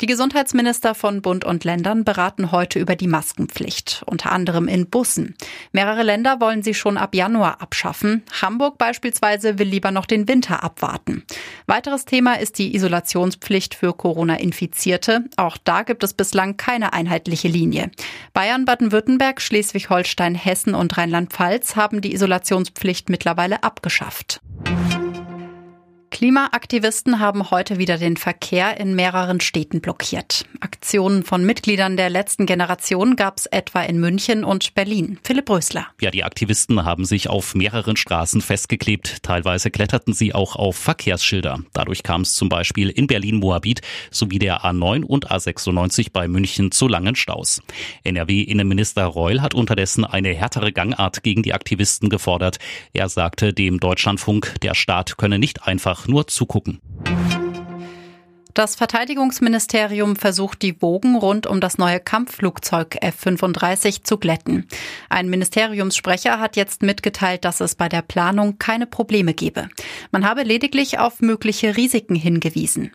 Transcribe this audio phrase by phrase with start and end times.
[0.00, 5.34] Die Gesundheitsminister von Bund und Ländern beraten heute über die Maskenpflicht, unter anderem in Bussen.
[5.72, 8.22] Mehrere Länder wollen sie schon ab Januar abschaffen.
[8.40, 11.24] Hamburg beispielsweise will lieber noch den Winter abwarten.
[11.66, 15.24] Weiteres Thema ist die Isolationspflicht für Corona-Infizierte.
[15.36, 17.90] Auch da gibt es bislang keine einheitliche Linie.
[18.34, 24.40] Bayern, Baden-Württemberg, Schleswig-Holstein, Hessen und Rheinland-Pfalz haben die Isolationspflicht mittlerweile abgeschafft.
[26.10, 30.44] Klimaaktivisten haben heute wieder den Verkehr in mehreren Städten blockiert.
[30.88, 35.18] Aktionen von Mitgliedern der letzten Generation gab es etwa in München und Berlin.
[35.22, 35.88] Philipp Rösler.
[36.00, 39.22] Ja, die Aktivisten haben sich auf mehreren Straßen festgeklebt.
[39.22, 41.58] Teilweise kletterten sie auch auf Verkehrsschilder.
[41.74, 46.88] Dadurch kam es zum Beispiel in Berlin-Moabit sowie der A9 und A96 bei München zu
[46.88, 47.60] langen Staus.
[48.04, 52.56] NRW-Innenminister Reul hat unterdessen eine härtere Gangart gegen die Aktivisten gefordert.
[52.94, 56.80] Er sagte dem Deutschlandfunk, der Staat könne nicht einfach nur zugucken.
[58.58, 64.66] Das Verteidigungsministerium versucht die Wogen rund um das neue Kampfflugzeug F-35 zu glätten.
[65.08, 69.68] Ein Ministeriumssprecher hat jetzt mitgeteilt, dass es bei der Planung keine Probleme gebe.
[70.10, 72.90] Man habe lediglich auf mögliche Risiken hingewiesen.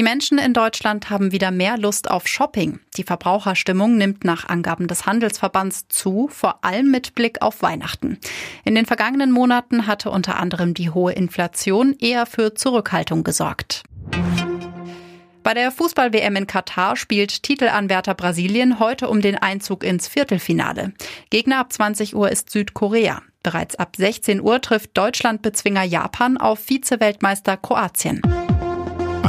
[0.00, 2.80] Die Menschen in Deutschland haben wieder mehr Lust auf Shopping.
[2.96, 8.18] Die Verbraucherstimmung nimmt nach Angaben des Handelsverbands zu, vor allem mit Blick auf Weihnachten.
[8.64, 13.82] In den vergangenen Monaten hatte unter anderem die hohe Inflation eher für Zurückhaltung gesorgt.
[15.42, 20.94] Bei der Fußball-WM in Katar spielt Titelanwärter Brasilien heute um den Einzug ins Viertelfinale.
[21.28, 23.20] Gegner ab 20 Uhr ist Südkorea.
[23.42, 28.22] Bereits ab 16 Uhr trifft Deutschland-Bezwinger Japan auf Vize-Weltmeister Kroatien.